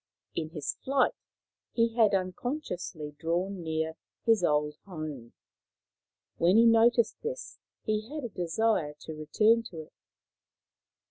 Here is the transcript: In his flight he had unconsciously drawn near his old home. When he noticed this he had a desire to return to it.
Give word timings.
In 0.33 0.49
his 0.49 0.77
flight 0.83 1.13
he 1.73 1.93
had 1.95 2.15
unconsciously 2.15 3.11
drawn 3.19 3.61
near 3.61 3.93
his 4.25 4.43
old 4.43 4.75
home. 4.87 5.33
When 6.37 6.57
he 6.57 6.65
noticed 6.65 7.21
this 7.21 7.59
he 7.83 8.09
had 8.11 8.23
a 8.23 8.29
desire 8.29 8.95
to 9.01 9.13
return 9.13 9.61
to 9.69 9.81
it. 9.81 9.93